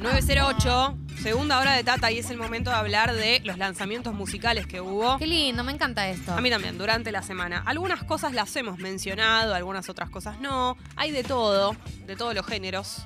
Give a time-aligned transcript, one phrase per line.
[0.00, 4.66] 908, segunda hora de Tata y es el momento de hablar de los lanzamientos musicales
[4.66, 5.18] que hubo.
[5.18, 6.32] Qué lindo, me encanta esto.
[6.32, 7.62] A mí también, durante la semana.
[7.66, 10.78] Algunas cosas las hemos mencionado, algunas otras cosas no.
[10.96, 11.76] Hay de todo,
[12.06, 13.04] de todos los géneros.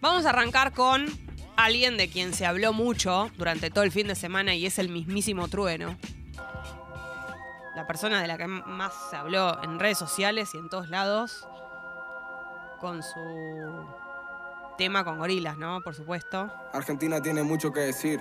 [0.00, 1.06] Vamos a arrancar con
[1.56, 4.90] alguien de quien se habló mucho durante todo el fin de semana y es el
[4.90, 5.96] mismísimo Trueno.
[7.74, 11.46] La persona de la que más se habló en redes sociales y en todos lados.
[12.82, 13.86] Con su
[14.76, 15.80] tema con gorilas, ¿no?
[15.82, 16.50] Por supuesto.
[16.72, 18.20] Argentina tiene mucho que decir.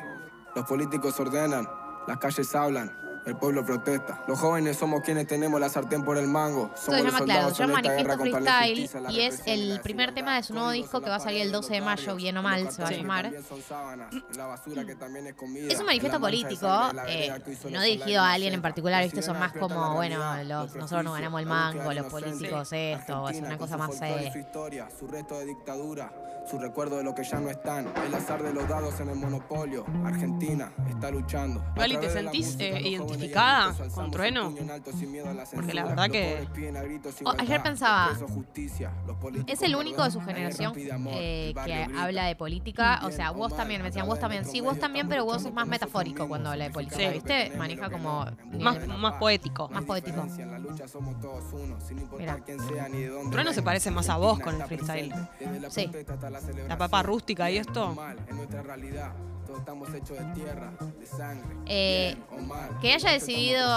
[0.56, 1.68] Los políticos ordenan,
[2.08, 4.24] las calles hablan, el pueblo protesta.
[4.28, 6.72] Los jóvenes somos quienes tenemos la sartén por el mango.
[6.74, 10.36] Esto Somos se los llama, claro, se llama Manifiesto Freestyle y es el primer tema
[10.38, 12.72] de su nuevo disco que va a salir el 12 de mayo, bien o mal,
[12.72, 13.32] se va a llamar.
[15.70, 16.68] Es un manifiesto político,
[17.08, 17.32] eh,
[17.70, 19.22] no dirigido a alguien en particular, ¿viste?
[19.22, 23.58] Son más como, bueno, los- nosotros nos ganamos el mango, los políticos esto, es una
[23.58, 26.12] cosa más, eh, su historia, su resto de dictadura,
[26.50, 29.16] su recuerdo de lo que ya no están, el azar de los dados en el
[29.16, 29.86] monopolio.
[30.06, 31.64] Argentina está luchando.
[31.76, 34.54] Gali, ¿te sentís, eh, adultos con Trueno?
[35.54, 36.48] Porque la verdad que-
[37.26, 40.74] Oh, ayer pensaba, los presos justicia, los políticos Es el único de su generación
[41.10, 43.02] eh, que habla de política.
[43.04, 44.46] O sea, vos también, me decían, vos también.
[44.46, 47.08] Sí, vos también, pero vos es más metafórico cuando habla de política, Sí.
[47.14, 47.52] ¿viste?
[47.58, 48.26] Maneja como...
[48.60, 49.70] Más, más poético.
[49.70, 50.26] Más poético.
[52.18, 52.38] Mira.
[53.32, 55.14] Trueno se parece más a vos con el freestyle.
[55.70, 55.90] Sí.
[56.68, 57.96] la papa rústica y esto.
[59.52, 61.58] Todos estamos hechos de tierra, de sangre.
[61.66, 62.16] Eh,
[62.82, 63.68] que haya decidido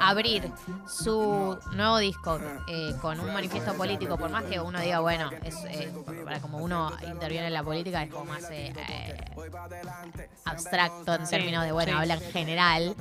[0.00, 0.50] abrir
[0.88, 5.54] su nuevo disco eh, con un manifiesto político, por más que uno diga, bueno, es
[5.68, 5.92] eh,
[6.24, 8.44] para como uno interviene en la política, es como más
[10.46, 11.98] abstracto en términos de, bueno, sí.
[11.98, 12.96] habla en general.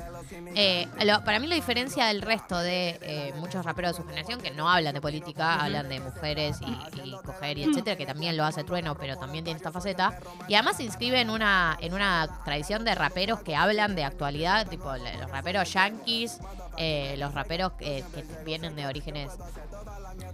[1.06, 4.70] Lo- para mí lo diferencia del resto de muchos raperos de su generación que no
[4.70, 8.66] hablan de política, hablan de mujeres y, y coger y etcétera, que también lo hace
[8.66, 10.20] Trueno, pero también tiene esta faceta.
[10.50, 14.68] Y además se inscribe en una, en una tradición de raperos que hablan de actualidad,
[14.68, 16.40] tipo los raperos yankees,
[16.78, 19.32] eh, los raperos eh, que vienen de orígenes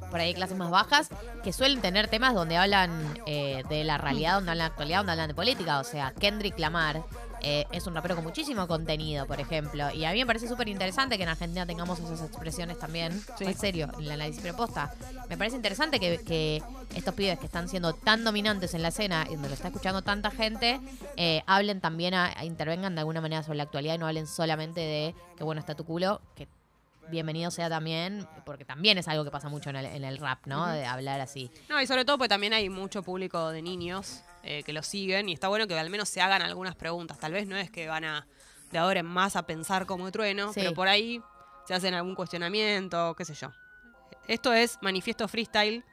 [0.09, 1.09] por ahí clases más bajas,
[1.43, 2.91] que suelen tener temas donde hablan
[3.25, 5.79] eh, de la realidad, donde hablan de actualidad, donde hablan de política.
[5.79, 7.03] O sea, Kendrick Lamar
[7.41, 9.91] eh, es un rapero con muchísimo contenido, por ejemplo.
[9.91, 13.19] Y a mí me parece súper interesante que en Argentina tengamos esas expresiones también.
[13.37, 13.45] Sí.
[13.45, 14.93] En serio, en la análisis preposta.
[15.29, 16.61] Me parece interesante que, que
[16.95, 20.01] estos pibes que están siendo tan dominantes en la escena y donde lo está escuchando
[20.01, 20.79] tanta gente,
[21.17, 24.27] eh, hablen también, a, a intervengan de alguna manera sobre la actualidad y no hablen
[24.27, 26.47] solamente de que bueno está tu culo, que
[27.09, 30.45] bienvenido sea también, porque también es algo que pasa mucho en el, en el rap,
[30.45, 30.67] ¿no?
[30.67, 31.51] De hablar así.
[31.67, 35.29] No, y sobre todo porque también hay mucho público de niños eh, que lo siguen
[35.29, 37.17] y está bueno que al menos se hagan algunas preguntas.
[37.19, 38.27] Tal vez no es que van a
[38.71, 40.59] de ahora en más a pensar como trueno, Sí.
[40.61, 41.21] pero por ahí
[41.65, 43.51] se hacen algún cuestionamiento, qué sé yo.
[44.27, 45.83] Esto es Manifiesto Freestyle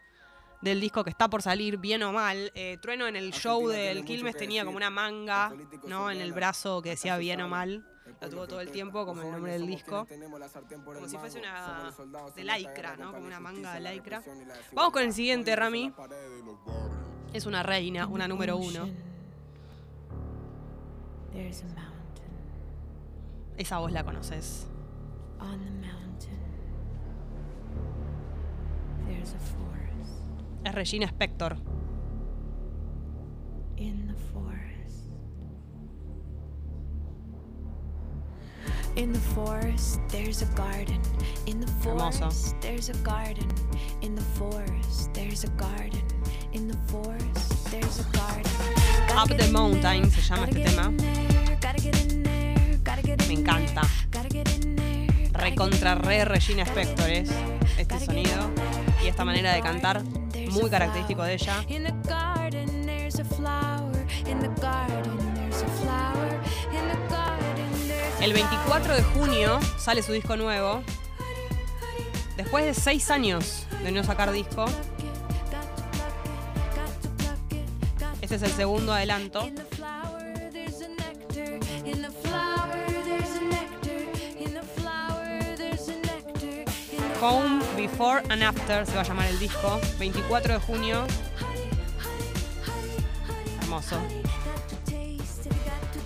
[0.60, 2.50] del disco que está por salir, bien o mal.
[2.54, 5.52] Eh, trueno en el show Argentina del Quilmes tenía como una manga,
[5.86, 6.10] ¿no?
[6.10, 7.84] En el brazo que decía bien o mal.
[8.04, 10.06] pueblo tuvo todo el tiempo como el nombre del disco.
[10.38, 10.48] la
[10.84, 11.92] Como si fuese una
[12.34, 13.12] de lycra, ¿no?
[13.12, 14.22] Como la una manga de la lycra.
[14.46, 15.92] la Vamos con el siguiente, Rami.
[17.36, 18.88] Es una reina, una número uno.
[21.34, 22.32] There's a mountain.
[23.58, 24.66] Esa voz la conoces.
[25.38, 26.40] On the mountain,
[29.06, 30.64] there's a forest.
[30.64, 31.58] Es Regina Spector.
[33.76, 35.10] In the forest.
[38.96, 41.02] In the forest, there's a garden.
[41.44, 42.30] In the Hermoso.
[42.30, 43.46] forest, there's a garden.
[44.00, 45.60] In the forest, there's a garden.
[45.60, 46.15] In the forest, there's a garden.
[49.16, 50.90] Up the in Mountain se llama este tema.
[53.28, 53.82] Me encanta.
[55.32, 57.30] Recontra re Regina Spector es
[57.78, 58.50] este sonido
[59.02, 60.02] y esta manera de cantar
[60.50, 61.64] muy característico de ella.
[68.20, 70.82] El 24 de junio sale su disco nuevo.
[72.36, 74.66] Después de seis años de no sacar disco,
[78.28, 78.42] there's
[80.82, 81.60] a nectar.
[81.86, 82.10] In the
[87.20, 89.80] Home Before and After se va a llamar el disco.
[89.98, 91.06] 24 de junio.
[93.62, 93.98] Hermoso.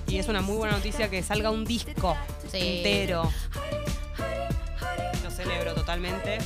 [0.07, 2.17] Y es una muy buena noticia que salga un disco
[2.51, 2.79] Sí.
[2.79, 3.31] entero.
[5.23, 6.39] Lo celebro totalmente.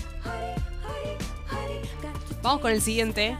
[2.42, 3.36] Vamos con el siguiente.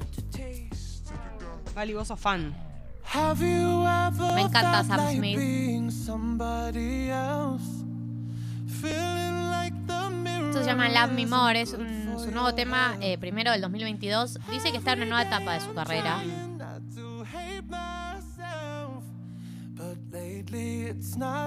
[1.74, 2.54] Gali, vos sos fan.
[4.34, 5.38] Me encanta Sam Smith.
[10.48, 14.38] Esto se llama Love Me More, es un su nuevo tema, eh, primero del 2022.
[14.50, 16.20] Dice que está en una nueva etapa de su carrera.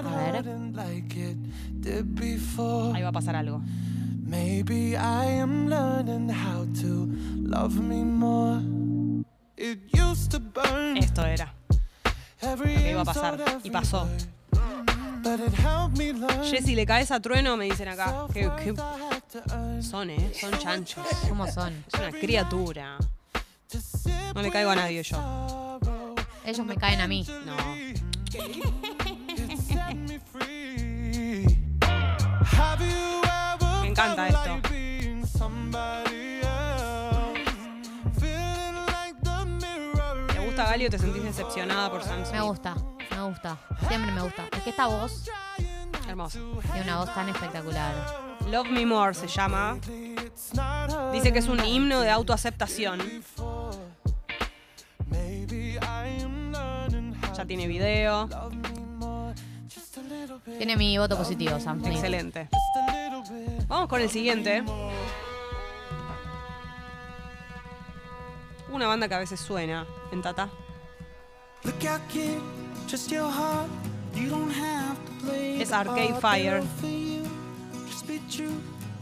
[0.05, 0.35] A ver.
[2.95, 3.61] Ahí va a pasar algo.
[4.25, 7.07] Maybe I am learning how to
[7.37, 8.61] love me more.
[9.57, 11.53] Esto era.
[12.41, 13.59] every que iba a pasar.
[13.63, 14.03] Y pasó.
[14.03, 14.37] every word.
[15.23, 18.27] But it helped me learn Jessy, le caes a trueno, me dicen acá.
[18.35, 19.83] Earn.
[19.83, 20.31] son, ¿eh?
[20.39, 21.05] Son chanchos.
[21.27, 21.83] ¿Cómo son?
[21.91, 22.97] Es una criatura.
[24.33, 25.79] No le caigo a nadie yo.
[26.45, 27.25] Ellos me caen a mí.
[27.45, 27.57] No.
[40.69, 42.75] Gali o te sentís decepcionada por Sam Me gusta,
[43.11, 43.57] me gusta.
[43.87, 44.49] Siempre me gusta.
[44.51, 45.23] Es que esta voz
[46.09, 46.59] Hermoso.
[46.73, 47.93] tiene una voz tan espectacular.
[48.51, 49.77] Love Me More se llama.
[51.13, 52.99] Dice que es un himno de autoaceptación.
[57.33, 58.27] Ya tiene video.
[60.57, 61.93] Tiene mi voto positivo, Sam Smith.
[61.93, 62.49] Excelente.
[63.69, 64.65] Vamos con el siguiente.
[68.71, 70.49] Una banda que a veces suena en Tata.
[71.63, 72.39] Look out, kid,
[72.87, 73.69] trust your heart.
[74.13, 76.61] You don't have to play Es Arcade Fire.
[76.61, 77.23] they'll for you.
[77.87, 78.55] Just be true.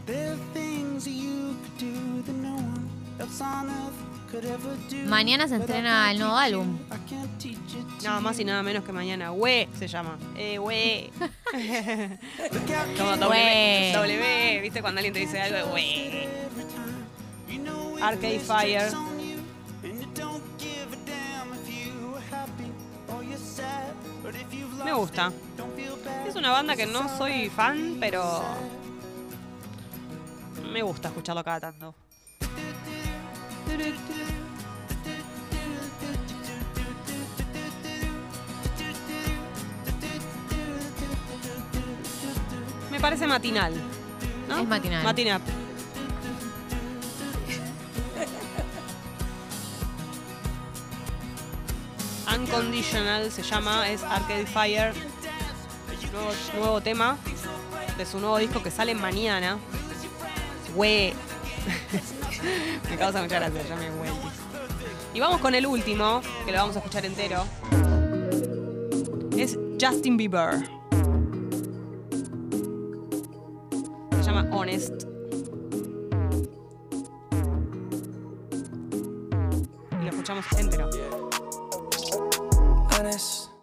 [0.06, 2.90] There are things that you could do that no one
[3.20, 3.94] else on earth
[4.32, 5.06] could ever do.
[5.08, 6.78] Mañana se estrena el nuevo álbum.
[8.04, 9.32] Nada más y nada menos que mañana.
[9.32, 10.18] We se llama.
[10.38, 11.12] Eh, we.
[12.98, 13.30] Como W.
[13.30, 13.92] We.
[13.94, 14.62] W.
[14.62, 16.30] ¿Viste cuando alguien te dice algo de we?
[18.02, 18.92] Arcade Fire.
[24.96, 25.32] Gusta.
[26.28, 28.44] Es una banda que no soy fan, pero
[30.72, 31.94] me gusta escucharlo cada tanto.
[42.92, 43.74] Me parece matinal.
[44.48, 44.58] ¿no?
[44.58, 45.04] Es matinal.
[45.04, 45.42] Matinal.
[52.38, 54.94] Unconditional se llama, es Arcade Fire.
[56.54, 57.18] Nuevo, tema
[57.98, 59.58] de su nuevo disco que sale mañana.
[60.76, 61.14] Güey.
[62.90, 64.12] me causa mucha gracia, ya güey.
[65.14, 67.46] Y vamos con el último, que lo vamos a escuchar entero.
[69.38, 70.70] Es Justin Bieber.
[74.12, 75.04] Se llama Honest.
[80.02, 81.25] Y lo escuchamos entero.
[83.00, 83.55] Honest.